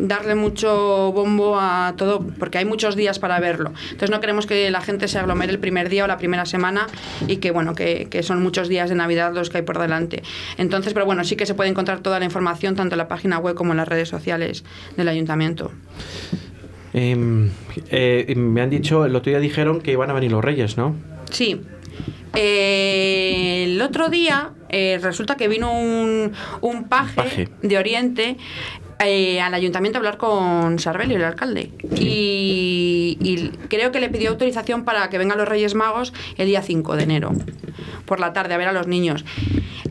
[0.00, 3.70] darle mucho bombo a todo, porque hay muchos días para verlo.
[3.84, 6.88] Entonces no queremos que la gente se aglomere el primer día o la primera semana
[7.28, 10.07] y que, bueno, que, que son muchos días de Navidad los que hay por delante.
[10.56, 13.38] Entonces, pero bueno, sí que se puede encontrar toda la información tanto en la página
[13.38, 14.64] web como en las redes sociales
[14.96, 15.70] del ayuntamiento.
[16.92, 17.50] Em,
[17.90, 20.96] eh, me han dicho, el otro día dijeron que iban a venir los reyes, ¿no?
[21.30, 21.60] Sí.
[22.34, 27.48] Eh, el otro día eh, resulta que vino un, un paje, paje.
[27.62, 28.36] de Oriente
[29.00, 31.70] eh, al ayuntamiento a hablar con Sarbelio, el alcalde.
[31.96, 36.62] Y, y creo que le pidió autorización para que vengan los Reyes Magos el día
[36.62, 37.32] 5 de enero,
[38.06, 39.24] por la tarde, a ver a los niños.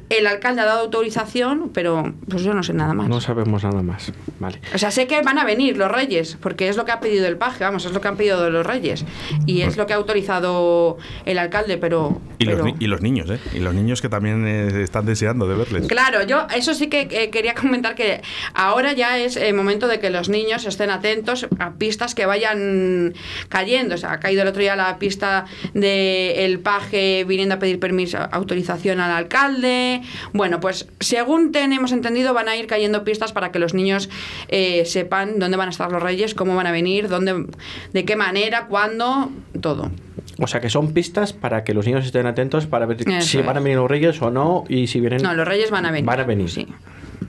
[0.09, 3.09] El alcalde ha dado autorización, pero pues yo no sé nada más.
[3.09, 4.13] No sabemos nada más.
[4.39, 4.61] Vale.
[4.73, 7.27] O sea, sé que van a venir los reyes, porque es lo que ha pedido
[7.27, 9.03] el paje, vamos, es lo que han pedido los reyes.
[9.45, 12.21] Y es lo que ha autorizado el alcalde, pero...
[12.39, 13.39] Y, los, pero- ni- y los niños, ¿eh?
[13.53, 15.87] Y los niños que también eh, están deseando de verles.
[15.87, 18.21] Claro, yo eso sí que eh, quería comentar que
[18.53, 23.13] ahora ya es el momento de que los niños estén atentos a pistas que vayan
[23.47, 23.95] cayendo.
[23.95, 27.79] O sea, ha caído el otro día la pista del el paje viniendo a pedir
[27.79, 30.01] permiso, autorización al alcalde.
[30.33, 34.09] Bueno, pues según tenemos entendido, van a ir cayendo pistas para que los niños
[34.47, 37.45] eh, sepan dónde van a estar los reyes, cómo van a venir, dónde,
[37.93, 39.31] de qué manera, cuándo,
[39.61, 39.91] todo.
[40.39, 43.41] O sea que son pistas para que los niños estén atentos para ver Eso si
[43.41, 45.21] van a venir los reyes o no y si vienen.
[45.21, 46.05] No, los reyes van a venir.
[46.05, 46.49] Van a venir.
[46.49, 46.67] Sí.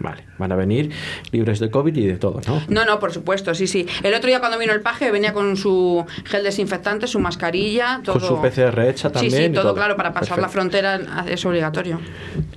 [0.00, 0.90] Vale, van a venir
[1.32, 2.62] libres de COVID y de todo, ¿no?
[2.68, 3.86] No, no, por supuesto, sí, sí.
[4.02, 8.18] El otro día cuando vino el paje venía con su gel desinfectante, su mascarilla, todo.
[8.20, 9.74] Con su PCR hecha Sí, sí, también y todo, todo.
[9.74, 12.00] claro, para pasar la frontera es obligatorio.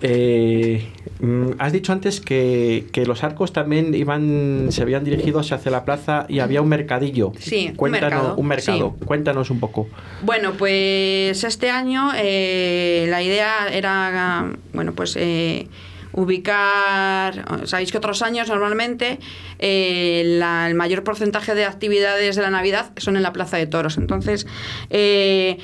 [0.01, 0.87] Eh,
[1.19, 5.85] mm, has dicho antes que, que los arcos también iban, se habían dirigido hacia la
[5.85, 7.31] plaza y había un mercadillo.
[7.39, 8.95] Sí, un Cuéntanos, mercado, un mercado.
[8.99, 9.05] sí.
[9.05, 9.87] Cuéntanos un poco.
[10.23, 15.67] Bueno, pues este año eh, la idea era, bueno, pues eh,
[16.13, 19.19] ubicar, sabéis que otros años normalmente
[19.59, 23.67] eh, la- el mayor porcentaje de actividades de la Navidad son en la Plaza de
[23.67, 23.97] Toros.
[23.97, 24.47] Entonces,
[24.89, 25.57] eh,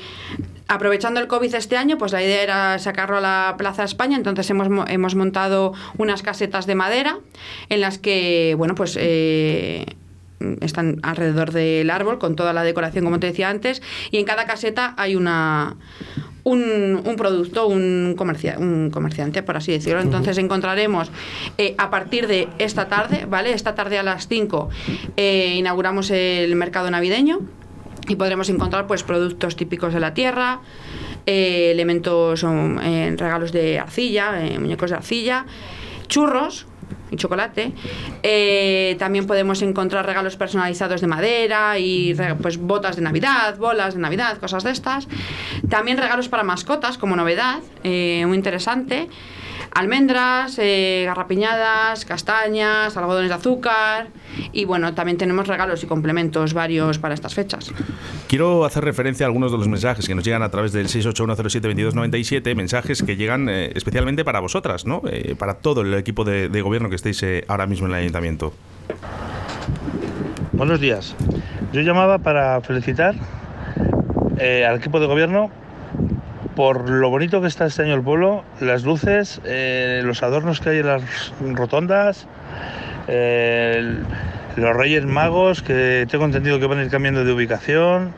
[0.68, 4.48] aprovechando el COVID este año, pues la idea era sacarlo a la Plaza España, entonces
[4.50, 7.18] hemos, mo- hemos montado unas casetas de madera
[7.68, 8.96] en las que, bueno, pues...
[9.00, 9.86] eh,
[10.60, 13.82] están alrededor del árbol con toda la decoración como te decía antes
[14.12, 15.74] y en cada caseta hay una
[16.48, 20.00] un, un producto, un, comercia- un comerciante, por así decirlo.
[20.00, 21.10] Entonces encontraremos
[21.58, 23.52] eh, a partir de esta tarde, ¿vale?
[23.52, 24.68] Esta tarde a las 5
[25.16, 27.40] eh, inauguramos el mercado navideño
[28.08, 30.60] y podremos encontrar pues productos típicos de la tierra,
[31.26, 35.44] eh, elementos, eh, regalos de arcilla, muñecos de arcilla,
[36.06, 36.66] churros
[37.10, 37.72] y chocolate.
[38.22, 44.00] Eh, también podemos encontrar regalos personalizados de madera y pues botas de Navidad, bolas de
[44.00, 45.08] Navidad, cosas de estas.
[45.68, 49.08] También regalos para mascotas como novedad, eh, muy interesante.
[49.74, 54.08] Almendras, eh, garrapiñadas, castañas, algodones de azúcar
[54.52, 57.72] y bueno, también tenemos regalos y complementos varios para estas fechas.
[58.28, 62.54] Quiero hacer referencia a algunos de los mensajes que nos llegan a través del 681072297,
[62.54, 65.02] mensajes que llegan eh, especialmente para vosotras, ¿no?
[65.10, 68.00] Eh, para todo el equipo de, de gobierno que estéis eh, ahora mismo en el
[68.00, 68.52] ayuntamiento.
[70.52, 71.14] Buenos días.
[71.72, 73.14] Yo llamaba para felicitar
[74.38, 75.50] eh, al equipo de gobierno
[76.58, 80.70] por lo bonito que está este año el pueblo, las luces, eh, los adornos que
[80.70, 82.26] hay en las rotondas,
[83.06, 83.94] eh,
[84.56, 88.12] los Reyes Magos que tengo entendido que van a ir cambiando de ubicación,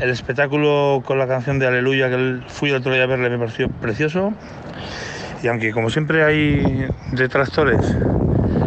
[0.00, 3.38] el espectáculo con la canción de Aleluya que fui el otro día a verle me
[3.38, 4.32] pareció precioso.
[5.44, 7.96] Y aunque como siempre hay detractores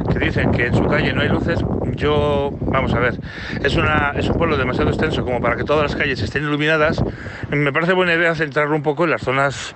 [0.10, 1.60] que dicen que en su calle no hay luces,
[1.98, 3.20] yo, vamos a ver,
[3.64, 7.04] es, un pueblo demasiado extenso como para que todas las calles estén iluminadas.
[7.50, 9.76] Me parece buena idea centrarlo un poco en las zonas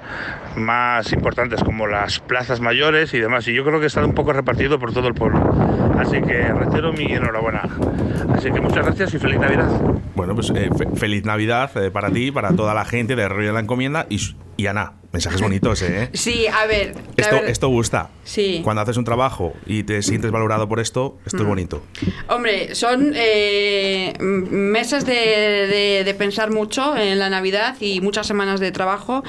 [0.55, 3.47] más importantes, como las plazas mayores y demás.
[3.47, 5.39] Y yo creo que está un poco repartido por todo el pueblo.
[5.99, 7.63] Así que reitero mi enhorabuena.
[8.33, 9.67] Así que muchas gracias y feliz Navidad.
[10.15, 13.47] Bueno, pues eh, fe- feliz Navidad eh, para ti, para toda la gente de Río
[13.47, 14.19] de la Encomienda y,
[14.57, 14.93] y Ana.
[15.13, 16.09] Mensajes bonitos, ¿eh?
[16.13, 16.93] Sí, a ver.
[17.17, 18.09] Esto, esto gusta.
[18.23, 18.61] Sí.
[18.63, 21.83] Cuando haces un trabajo y te sientes valorado por esto, esto es bonito.
[22.29, 28.61] Hombre, son eh, meses de, de- de pensar mucho en la Navidad y muchas semanas
[28.61, 29.21] de trabajo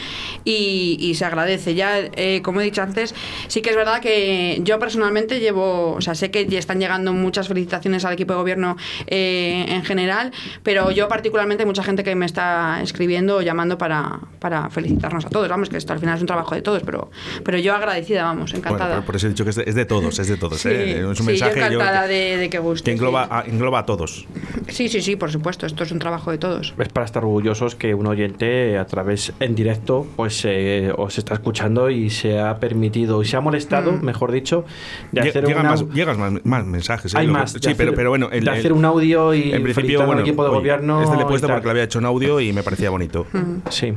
[0.44, 1.74] y, y se agradece.
[1.74, 3.12] Ya, eh, como he dicho antes,
[3.48, 7.12] sí que es verdad que yo personalmente llevo, o sea, sé que ya están llegando
[7.12, 8.76] muchas felicitaciones al equipo de gobierno
[9.08, 10.30] eh, en general,
[10.62, 15.24] pero yo particularmente hay mucha gente que me está escribiendo o llamando para, para felicitarnos
[15.26, 15.48] a todos.
[15.48, 17.10] Vamos, que esto al final es un trabajo de todos, pero,
[17.44, 18.86] pero yo agradecida, vamos, encantada.
[18.86, 20.60] Bueno, por, por eso he dicho que es de, es de todos, es de todos.
[20.60, 20.98] Sí, ¿eh?
[21.00, 22.84] Es un sí, mensaje yo yo- encantada de, de que guste.
[22.84, 23.28] que engloba, sí.
[23.32, 24.26] a, engloba a todos.
[24.68, 25.66] Sí, sí, sí, por supuesto.
[25.66, 26.74] Esto es un trabajo de todos.
[26.78, 31.34] Es para estar orgullosos que un oyente a través en directo pues eh, os está
[31.34, 34.04] escuchando y se ha permitido y se ha molestado, Mm.
[34.04, 34.64] mejor dicho,
[35.12, 37.14] de Lle- hacer llegan una- más, llegan más, más mensajes.
[37.14, 37.18] ¿eh?
[37.18, 37.52] Hay Lo- más.
[37.52, 38.28] Sí, pero, hacer- pero bueno.
[38.32, 41.02] el- de hacer un audio y en principio, bueno, al equipo de oye, gobierno.
[41.02, 43.26] Este le he puesto porque le había hecho un audio y me parecía bonito.
[43.70, 43.92] Sí.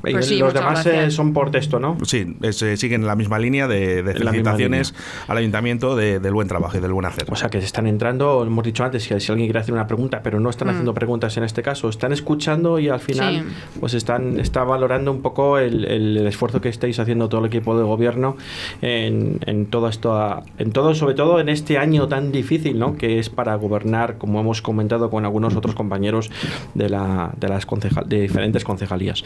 [0.00, 1.96] Pues sí, los demás eh, son por texto, ¿no?
[2.04, 4.94] Sí, es, eh, siguen la misma línea de, de felicitaciones
[5.28, 7.26] al ayuntamiento de- del buen trabajo y del buen hacer.
[7.30, 9.86] O sea, que se están entrando, hemos dicho antes, que si alguien quiere hacer una
[9.86, 13.48] pregunta, pero no están haciendo preguntas en este caso, están escuchando y al final, Mm.
[13.48, 13.54] Sí.
[13.80, 17.46] pues están está valorando un poco el, el- el esfuerzo que estáis haciendo todo el
[17.46, 18.36] equipo de gobierno
[18.82, 22.96] en, en todo esto, en todo, sobre todo en este año tan difícil, ¿no?
[22.96, 26.30] Que es para gobernar, como hemos comentado con algunos otros compañeros
[26.74, 27.66] de, la, de las
[28.06, 29.24] de diferentes concejalías.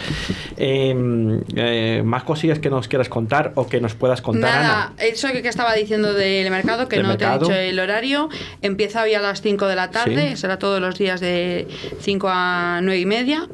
[0.57, 4.93] Eh, eh, más cosillas que nos quieras contar o que nos puedas contar, Nada, Ana.
[4.99, 7.47] eso que, estaba diciendo del mercado, que Del no te mercado.
[7.47, 8.29] he dicho el horario,
[8.63, 10.37] empieza hoy a las 5 de la tarde, Sí.
[10.37, 11.69] será todos los días de
[12.01, 13.49] 5 a 9 y media.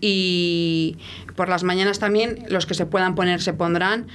[0.00, 0.96] Y
[1.36, 4.06] por las mañanas también, los que se puedan poner se pondrán.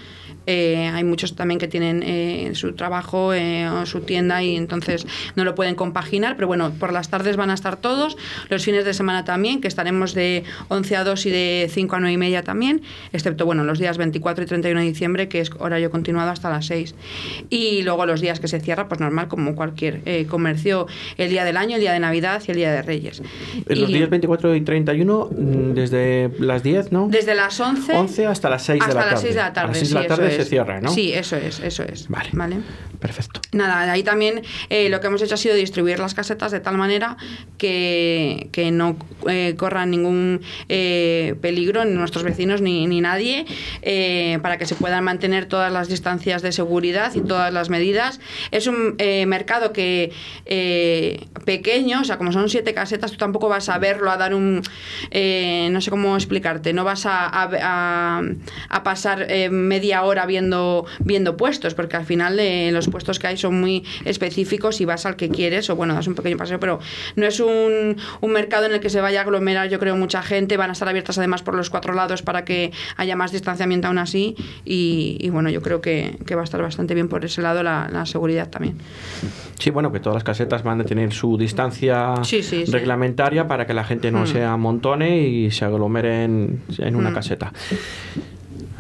[0.47, 5.05] Eh, hay muchos también que tienen eh, su trabajo eh, o su tienda y entonces
[5.35, 8.17] no lo pueden compaginar, pero bueno, por las tardes van a estar todos,
[8.49, 11.99] los fines de semana también, que estaremos de 11 a 2 y de 5 a
[11.99, 12.81] 9 y media también,
[13.13, 16.65] excepto bueno, los días 24 y 31 de diciembre, que es horario continuado hasta las
[16.67, 16.95] 6.
[17.49, 21.43] Y luego los días que se cierra, pues normal, como cualquier eh, comercio, el día
[21.45, 23.21] del año, el día de Navidad y el día de Reyes.
[23.67, 27.07] Los Y días 24 y 31, mm, desde las 10, ¿no?
[27.09, 29.11] desde las 11, 11 hasta las 6 de hasta la tarde.
[29.11, 29.65] las 6 de la tarde.
[29.65, 30.49] A las 6 de sí, la tarde eso se es.
[30.49, 30.91] cierra, ¿no?
[30.91, 32.07] Sí, eso es, eso es.
[32.09, 32.29] Vale.
[32.33, 32.57] ¿Vale?
[33.05, 33.39] Perfecto.
[33.51, 36.75] Nada, ahí también eh, lo que hemos hecho ha sido distribuir las casetas de tal
[36.77, 37.17] manera
[37.57, 38.97] que, que no
[39.29, 43.45] eh, corran ningún eh, peligro ni nuestros vecinos ni, ni nadie,
[43.83, 48.19] eh, para que se puedan mantener todas las distancias de seguridad y todas las medidas.
[48.51, 50.11] Es un eh, mercado que
[50.45, 54.33] eh, pequeño, o sea, como son siete casetas, tú tampoco vas a verlo, a dar
[54.33, 54.61] un...
[55.71, 61.97] no sé cómo explicarte, no vas a, a- pasar media hora viendo, viendo puestos, porque
[61.97, 62.39] al final
[62.73, 66.07] los puestos que hay son muy específicos y vas al que quieres, o bueno, das
[66.07, 66.79] un pequeño paseo, pero
[67.17, 70.23] no es un, un mercado en el que se vaya a aglomerar, yo creo, mucha
[70.23, 73.89] gente, van a estar abiertas además por los cuatro lados para que haya más distanciamiento
[73.89, 77.25] aún así, y, y bueno, yo creo que, que va a estar bastante bien por
[77.25, 78.77] ese lado la, la seguridad también.
[79.59, 82.71] Sí, bueno, que todas las casetas van a tener su distancia Sí, sí, sí.
[82.71, 84.27] reglamentaria para que la gente no Mm.
[84.27, 87.13] se amontone y se aglomere en, en una Mm.
[87.13, 87.51] caseta.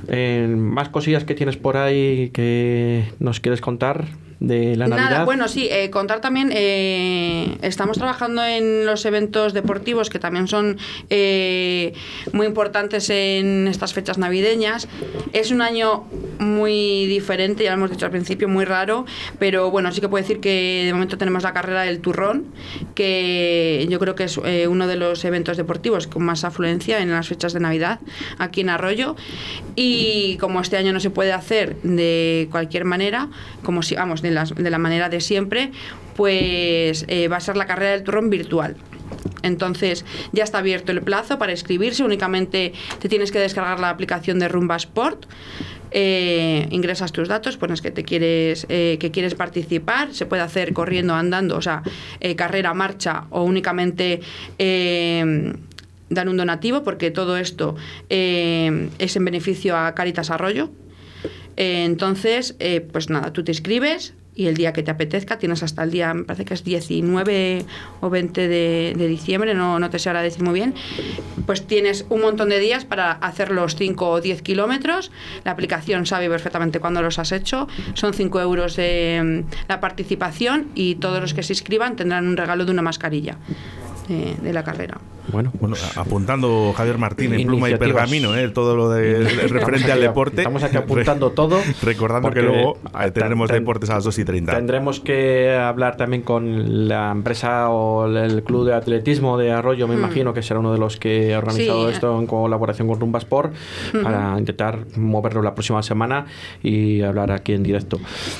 [0.07, 4.05] Eh, más cosillas que tienes por ahí que nos quieres contar
[4.39, 5.09] de la Navidad.
[5.09, 10.19] Nada, bueno, sí, eh, contar también, eh, Eh, estamos trabajando en los eventos deportivos que
[10.19, 10.77] también son
[11.09, 11.93] eh,
[12.33, 14.87] muy importantes en estas fechas navideñas.
[15.33, 16.03] Es un año
[16.39, 19.05] muy diferente, ya lo hemos dicho al principio, muy raro,
[19.39, 22.45] pero bueno, sí que puedo decir que de momento tenemos la carrera del turrón,
[22.93, 27.11] que yo creo que es eh, uno de los eventos deportivos con más afluencia en
[27.11, 27.99] las fechas de Navidad
[28.37, 29.15] aquí en Arroyo.
[29.75, 33.29] Y como este año no se puede hacer de cualquier manera,
[33.63, 35.71] como si, vamos, de, la manera de siempre,
[36.15, 38.75] pues eh, va a ser la carrera del turrón virtual.
[39.43, 44.39] Entonces ya está abierto el plazo para inscribirse, únicamente te tienes que descargar la aplicación
[44.39, 45.25] de Rumba Sport.
[45.91, 50.73] eh, ingresas tus datos, pones que te quieres eh, que quieres participar, se puede hacer
[50.73, 51.83] corriendo, andando, o sea,
[52.35, 54.19] carrera, marcha o únicamente
[54.57, 55.53] eh,
[56.09, 57.75] dar un donativo, porque todo esto
[58.09, 60.69] eh, es en beneficio a Caritas Arroyo.
[61.57, 65.63] Eh, entonces, eh, pues nada, tú te inscribes y el día que te apetezca, tienes
[65.63, 67.65] hasta el día, me parece que es 19
[68.01, 70.73] o 20 de, de diciembre, no, no te sé ahora decir muy bien,
[71.45, 75.11] pues tienes un montón de días para hacer los 5 o 10 kilómetros.
[75.45, 77.67] La aplicación sabe perfectamente cuándo los has hecho.
[77.93, 82.65] Son 5 euros eh, la participación y todos los que se inscriban tendrán un regalo
[82.65, 83.37] de una mascarilla
[84.09, 84.97] eh, de la carrera.
[85.31, 88.49] Bueno, Bueno, a- apuntando Javier Martín en pluma y pergamino, ¿eh?
[88.49, 90.37] todo lo de referente al deporte.
[90.41, 94.25] estamos aquí apuntando todo, Recordando que luego eh, tendremos ten- deportes a las 2 y
[94.25, 94.53] 30.
[94.55, 99.95] Tendremos que hablar también con la empresa o el club de atletismo de Arroyo, me
[99.95, 101.93] imagino que será uno de los que ha organizado Sí.
[101.95, 103.53] esto en colaboración con Rumba Sport
[104.03, 106.25] para intentar moverlo la próxima semana
[106.61, 107.97] y hablar aquí en directo.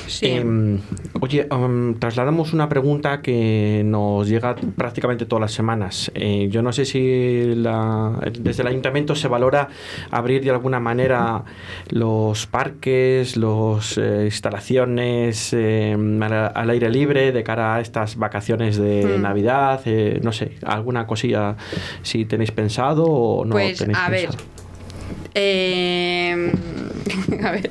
[0.07, 0.27] Sí.
[0.27, 0.79] Em,
[1.19, 6.11] oye, em, trasladamos una pregunta que nos llega prácticamente todas las semanas.
[6.13, 9.69] Eh, yo no sé si la- desde el ayuntamiento se valora
[10.11, 11.43] abrir de alguna manera
[11.89, 19.17] los parques, las instalaciones eh, al, al aire libre de cara a estas vacaciones de
[19.17, 19.21] Mm.
[19.21, 19.81] Navidad.
[19.85, 21.55] eh, no sé, alguna cosilla
[22.03, 24.25] si tenéis pensado o no pues tenéis a ver.
[24.29, 24.43] pensado.
[25.33, 26.51] Eh,
[27.43, 27.69] a ver,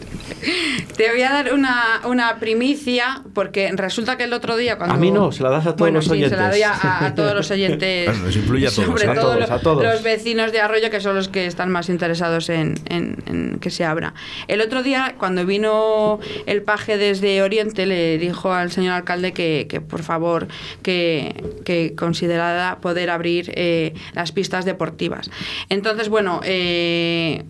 [0.96, 4.94] te voy a dar una, una primicia porque resulta que el otro día cuando...
[4.94, 6.70] A mí no, se la das a todos bueno, los sí, se la doy a,
[6.70, 6.84] oyentes.
[7.02, 8.06] a todos los oyentes.
[8.06, 9.08] Bueno, nos influye a todos, Sobre ¿eh?
[9.10, 9.82] A todo todos, lo- a todos.
[9.82, 13.70] los vecinos de Arroyo que son los que están más interesados en, en- en que
[13.70, 14.14] se abra.
[14.46, 19.66] El otro día cuando vino el paje desde Oriente le dijo al señor alcalde que,
[19.68, 20.46] que, por favor
[20.82, 25.30] que, que considerara poder abrir eh, las pistas deportivas.
[25.70, 27.42] Entonces, bueno, eh,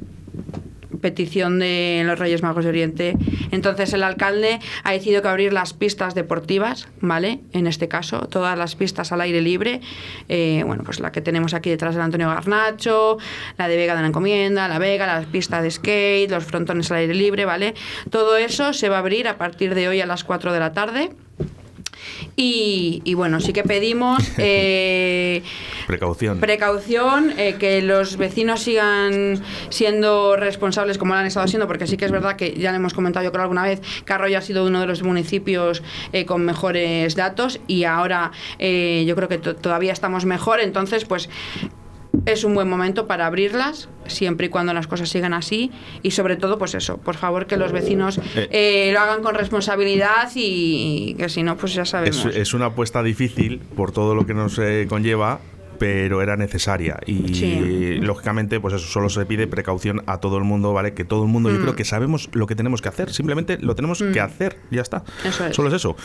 [1.04, 3.14] petición de los Reyes Magos de Oriente.
[3.50, 7.40] Entonces el alcalde ha decidido que abrir las pistas deportivas, ¿vale?
[7.52, 9.82] En este caso, todas las pistas al aire libre.
[10.30, 13.18] Eh, bueno, pues la que tenemos aquí detrás del Antonio Garnacho,
[13.58, 16.96] la de Vega de la Encomienda, la Vega, las pistas de skate, los frontones al
[16.96, 17.74] aire libre, ¿vale?
[18.08, 20.72] Todo eso se va a abrir a partir de hoy a las 4 de la
[20.72, 21.10] tarde.
[22.37, 25.42] Y, y bueno, sí que pedimos eh,
[25.87, 26.40] Precaución.
[26.40, 31.96] precaución, eh, que los vecinos sigan siendo responsables como lo han estado siendo, porque sí
[31.96, 34.42] que es verdad que ya le hemos comentado yo creo alguna vez que Arroyo ha
[34.42, 39.38] sido uno de los municipios eh, con mejores datos y ahora eh, yo creo que
[39.38, 41.29] to- todavía estamos mejor, entonces pues
[42.27, 45.70] es un buen momento para abrirlas, siempre y cuando las cosas sigan así.
[46.03, 48.48] Y sobre todo, pues eso, por favor que los vecinos Eh.
[48.50, 52.27] eh, lo hagan con responsabilidad y, y que si no, pues ya Es, sabemos.
[52.27, 55.40] es una apuesta difícil por todo lo que nos eh, conlleva,
[55.78, 56.98] pero era necesaria.
[57.06, 57.96] Y Sí.
[58.00, 60.94] lógicamente, pues eso solo se pide precaución a todo el mundo, ¿vale?
[60.94, 61.62] Que todo el mundo, yo Mm.
[61.62, 63.12] creo que sabemos lo que tenemos que hacer.
[63.12, 65.02] Simplemente lo tenemos que hacer, ya está.
[65.24, 65.56] Eso es.
[65.56, 65.96] Solo es eso.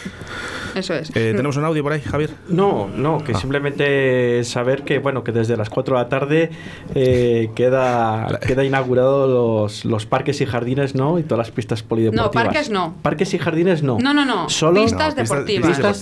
[0.75, 1.09] Eso es.
[1.15, 2.29] Eh, ¿Tenemos un audio por ahí, Javier?
[2.47, 3.39] No, no, que Ah.
[3.39, 6.49] simplemente saber que bueno que desde las 4 de la tarde
[6.95, 11.19] eh, queda queda inaugurado los, los parques y jardines, ¿no?
[11.19, 12.25] Y todas las pistas polideportivas.
[12.25, 12.95] No, parques no.
[13.01, 13.97] Parques y jardines no.
[13.99, 14.49] No, no, no.
[14.49, 15.67] Solo pistas No, deportivas.
[15.69, 15.97] pistas.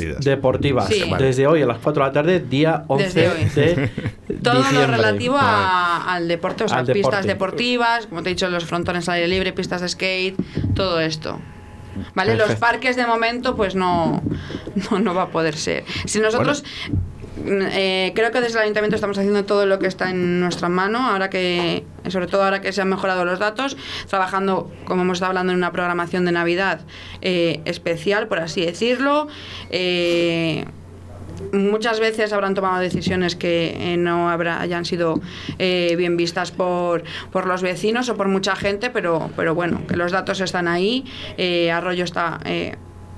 [0.87, 1.01] Sí.
[1.19, 3.49] Desde hoy a las 4 de la tarde, día 11 Desde hoy.
[3.61, 3.87] De
[4.43, 4.87] Todo diciembre.
[4.87, 7.27] lo relativo a- al deporte, o sea, Al pistas deporte.
[7.27, 10.35] deportivas, como te he dicho, los frontones al aire libre, pistas de skate,
[10.75, 11.39] todo esto.
[12.13, 12.35] ¿Vale?
[12.35, 14.21] Los parques de momento, pues no,
[14.91, 15.83] no, no va a poder ser.
[16.05, 16.63] Si nosotros.
[17.37, 20.69] mm, eh, creo que desde el ayuntamiento estamos haciendo todo lo que está en nuestra
[20.69, 25.15] mano, ahora que, sobre todo ahora que se han mejorado los datos, trabajando, como hemos
[25.17, 26.81] estado hablando, en una programación de Navidad
[27.21, 29.27] eh, especial, por así decirlo.
[29.71, 30.65] Eh,
[31.53, 35.19] muchas veces habrán tomado decisiones que eh, no habrá, hayan sido
[35.59, 39.95] eh, bien vistas por, por los vecinos o por mucha gente, pero, pero bueno, que
[39.95, 41.05] los datos están ahí,
[41.37, 42.39] eh, Arroyo está,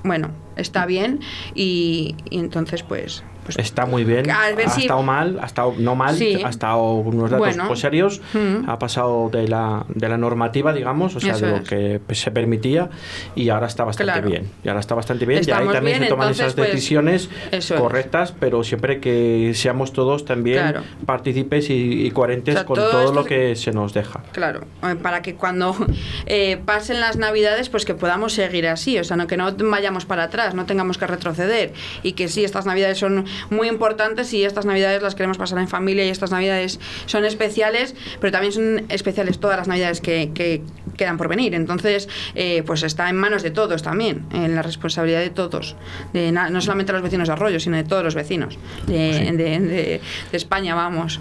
[0.04, 1.20] bueno, está bien
[1.56, 3.24] y entonces pues,
[3.56, 4.30] pues Está muy bien.
[4.32, 6.42] A ver ha si- estado mal, ha estado no mal, Sí.
[6.44, 7.68] ha estado unos datos Bueno.
[7.68, 8.70] pues, serios, Mm.
[8.70, 11.70] ha pasado de la, de la normativa, digamos, o sea, Eso de lo es.
[11.70, 12.90] que se permitía
[13.36, 14.30] y ahora está bastante Claro.
[14.30, 14.50] bien.
[14.64, 16.72] Y ahora está bastante bien y ahí Estamos también bien, se toman entonces, esas pues,
[16.72, 17.72] decisiones es.
[17.72, 20.82] correctas, pero siempre que seamos todos también Claro.
[21.06, 24.22] partícipes y, y coherentes O sea, con todo todo lo que se nos deja.
[24.32, 25.76] Claro, eh, para que cuando
[26.26, 30.06] eh, pasen las navidades, pues que podamos seguir así, o sea, no, que no vayamos
[30.06, 34.44] para atrás, no tengamos que retroceder y que sí, estas navidades son muy importantes y
[34.44, 38.86] estas navidades las queremos pasar en familia y estas navidades son especiales, pero también son
[38.90, 40.62] especiales todas las navidades que, que
[40.98, 41.54] quedan por venir.
[41.56, 45.76] Entonces, eh, pues está en manos de todos también, en la responsabilidad de todos,
[46.14, 48.58] de na- no solamente los vecinos de Arroyo, sino de todos los vecinos
[48.88, 50.02] de, de- de-
[50.32, 51.20] de España, vamos.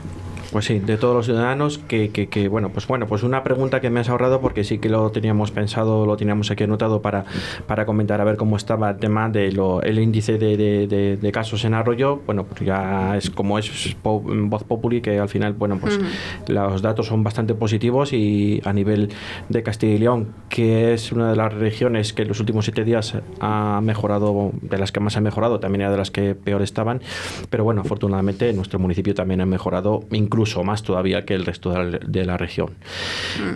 [0.51, 3.83] Pues sí, de todos los ciudadanos que, que, que, bueno, pues bueno, pues una pregunta
[3.83, 7.27] que me has ahorrado porque sí que lo teníamos pensado, lo teníamos aquí anotado para,
[7.67, 11.17] para comentar a ver cómo estaba el tema de lo, el índice de, de- de-
[11.19, 12.21] de casos en arroyo.
[12.25, 16.01] Bueno, pues ya es como es po- voz populi que al final, bueno, pues
[16.47, 19.11] los datos son bastante positivos y a nivel
[19.51, 22.85] de Castilla y León, que es una de las regiones que en los últimos siete
[22.85, 26.63] días ha mejorado, de las que más ha mejorado, también era de las que peor
[26.63, 27.03] estaban,
[27.51, 31.85] pero bueno, afortunadamente nuestro municipio también ha mejorado incluso más todavía que el resto de
[31.85, 32.71] la, de la región.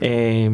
[0.00, 0.50] Eh,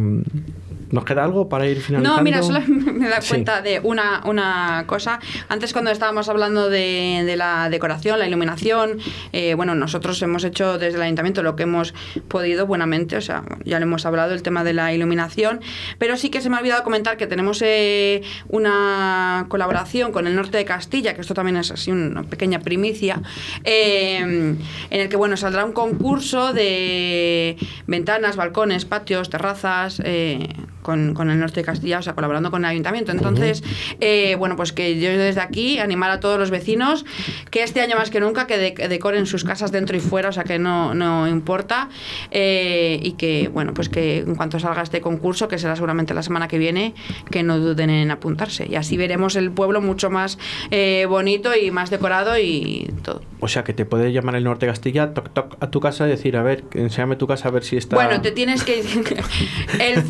[0.90, 2.16] ¿Nos queda algo para ir finalizando?
[2.18, 3.28] No, mira, solo me da Sí.
[3.30, 5.20] cuenta de una, una cosa.
[5.48, 8.98] Antes cuando estábamos hablando de, de la decoración, la iluminación,
[9.32, 11.94] eh, bueno, nosotros hemos hecho desde el ayuntamiento lo que hemos
[12.28, 15.60] podido buenamente, o sea, ya lo hemos hablado, el tema de la iluminación,
[15.98, 20.34] pero sí que se me ha olvidado comentar que tenemos eh, una colaboración con el
[20.34, 23.22] norte de Castilla, que esto también es así una pequeña primicia,
[23.64, 24.58] eh, en
[25.00, 30.48] el que, bueno, saldrá un concurso de ventanas, balcones, patios, terrazas, eh,
[30.82, 33.12] con, con el norte de Castilla, o sea, colaborando con el ayuntamiento.
[33.12, 33.62] Entonces,
[34.00, 37.04] eh, bueno, pues que yo desde aquí animar a todos los vecinos
[37.50, 40.32] que este año más que nunca que de- decoren sus casas dentro y fuera, o
[40.32, 41.88] sea, que no, no importa,
[42.30, 46.22] eh, y que, bueno, pues que en cuanto salga este concurso, que será seguramente la
[46.22, 46.94] semana que viene,
[47.30, 48.66] que no duden en apuntarse.
[48.68, 50.38] Y así veremos el pueblo mucho más
[50.70, 53.22] eh, bonito y más decorado y todo.
[53.40, 56.06] O sea, que te puede llamar el norte de Castilla, toc, toc, a tu casa
[56.06, 57.96] y decir, a ver, enséñame tu casa a ver si está...
[57.96, 58.80] Bueno, te tienes que.
[59.80, 60.02] el-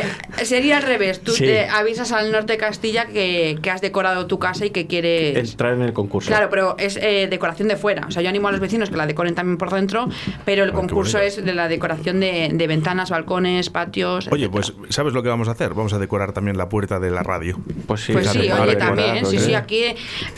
[0.00, 1.20] eh, sería al revés.
[1.20, 1.44] Tú Sí.
[1.44, 5.50] te avisas al norte de Castilla que, que has decorado tu casa y que quieres.
[5.52, 6.28] Entrar en el concurso.
[6.28, 8.06] Claro, pero es eh, decoración de fuera.
[8.06, 10.08] O sea, yo animo a los vecinos que la decoren también por dentro,
[10.44, 14.28] pero el Ah, concurso es de la decoración de, de ventanas, balcones, patios.
[14.30, 14.74] Oye, etcétera.
[14.78, 15.74] pues ¿sabes lo que vamos a hacer?
[15.74, 17.58] Vamos a decorar también la puerta de la radio.
[17.86, 19.42] Pues sí, Pues sí, oye, decorar, también, sí, ¿no?
[19.42, 19.84] sí, aquí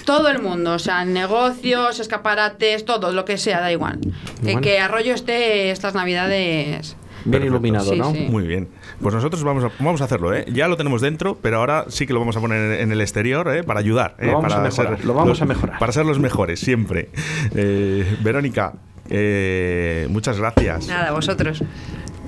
[0.04, 3.98] todo el mundo, o sea, negocios, escaparates, todo lo que sea, da igual.
[4.44, 6.96] Eh, que Arroyo esté estas navidades.
[7.24, 7.46] Bien Perfecto.
[7.46, 8.12] iluminado, Sí, ¿no?
[8.12, 8.26] sí.
[8.30, 8.68] Muy bien.
[9.04, 10.46] Pues nosotros vamos a, vamos a hacerlo, ¿eh?
[10.50, 13.54] Ya lo tenemos dentro, pero ahora sí que lo vamos a poner en el exterior,
[13.54, 13.62] ¿eh?
[13.62, 14.26] Para ayudar, ¿eh?
[14.28, 15.78] Lo vamos para a mejorar, ser lo vamos los- a mejorar.
[15.78, 17.10] Para ser los mejores, siempre.
[17.54, 18.72] Eh, Verónica,
[19.10, 20.88] eh, muchas gracias.
[20.88, 21.62] Nada, vosotros.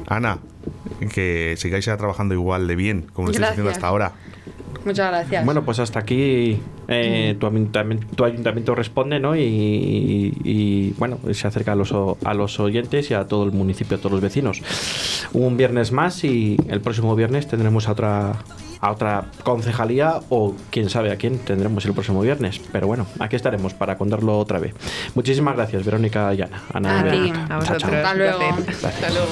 [0.07, 0.39] Ana,
[1.14, 4.12] que sigáis ya trabajando igual de bien, como lo estáis haciendo hasta ahora.
[4.84, 5.44] Muchas gracias.
[5.44, 6.58] Bueno, pues hasta aquí
[6.88, 9.34] eh, tu, ayuntamiento, tu ayuntamiento responde, ¿no?
[9.34, 11.92] Y, y- y, bueno, se acerca a los,
[12.24, 14.62] a los oyentes y a todo el municipio, a todos los vecinos.
[15.32, 18.32] Un viernes más y el próximo viernes tendremos a otra
[18.78, 22.60] a otra concejalía o quién sabe a quién tendremos el próximo viernes.
[22.72, 24.74] Pero bueno, aquí estaremos para contarlo otra vez.
[25.14, 26.62] Muchísimas gracias, Verónica y Ana.
[26.74, 27.32] Ana A ti.
[27.48, 27.82] A vosotros.
[27.82, 27.94] chao.
[27.94, 28.38] Hasta luego.
[28.38, 28.86] Placer.
[28.86, 29.26] Hasta luego.